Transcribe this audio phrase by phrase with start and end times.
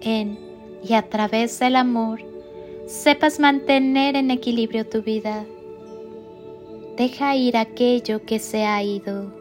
[0.00, 0.38] en
[0.82, 2.20] y a través del amor
[2.86, 5.44] sepas mantener en equilibrio tu vida.
[6.96, 9.32] Deja ir aquello que se ha ido.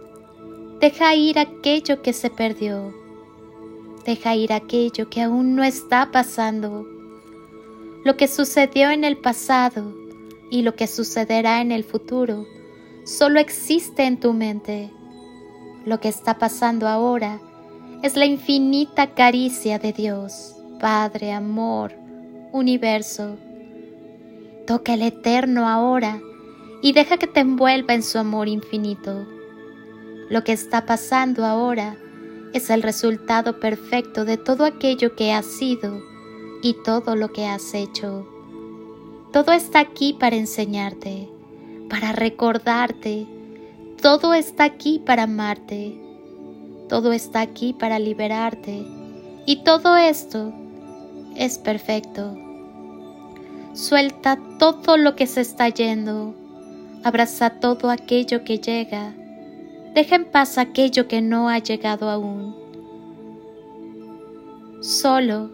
[0.81, 2.94] Deja ir aquello que se perdió.
[4.05, 6.86] Deja ir aquello que aún no está pasando.
[8.03, 9.94] Lo que sucedió en el pasado
[10.52, 12.45] y lo que sucederá en el futuro
[13.03, 14.92] solo existe en tu mente.
[15.86, 17.40] Lo que está pasando ahora
[18.05, 21.92] es la infinita caricia de Dios, Padre, amor,
[22.52, 23.36] universo.
[24.67, 26.22] Toca el eterno ahora
[26.84, 29.25] y deja que te envuelva en su amor infinito.
[30.30, 31.97] Lo que está pasando ahora
[32.53, 36.00] es el resultado perfecto de todo aquello que has sido
[36.62, 38.28] y todo lo que has hecho.
[39.34, 41.28] Todo está aquí para enseñarte,
[41.90, 43.25] para recordarte.
[44.00, 46.05] Todo está aquí para amarte.
[46.89, 48.86] Todo está aquí para liberarte.
[49.45, 50.53] Y todo esto
[51.36, 52.38] es perfecto.
[53.73, 56.33] Suelta todo lo que se está yendo.
[57.03, 59.13] Abraza todo aquello que llega.
[59.94, 62.56] Deja en paz aquello que no ha llegado aún.
[64.81, 65.50] Solo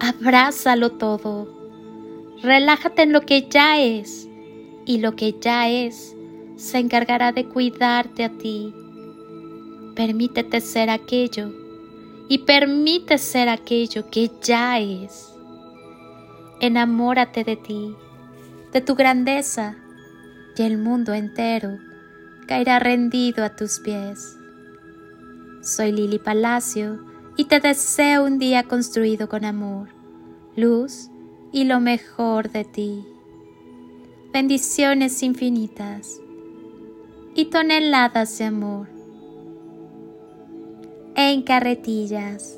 [0.00, 1.58] abrázalo todo
[2.42, 4.28] Relájate en lo que ya es
[4.86, 6.14] y lo que ya es
[6.56, 8.72] se encargará de cuidarte a ti.
[9.98, 11.50] Permítete ser aquello
[12.28, 15.34] y permite ser aquello que ya es.
[16.60, 17.96] Enamórate de ti,
[18.72, 19.74] de tu grandeza,
[20.56, 21.80] y el mundo entero
[22.46, 24.36] caerá rendido a tus pies.
[25.62, 27.00] Soy Lili Palacio
[27.36, 29.88] y te deseo un día construido con amor,
[30.54, 31.10] luz
[31.50, 33.04] y lo mejor de ti.
[34.32, 36.20] Bendiciones infinitas
[37.34, 38.97] y toneladas de amor
[41.18, 42.57] en carretillas.